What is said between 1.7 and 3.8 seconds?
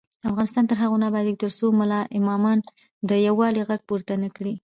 ملا امامان د یووالي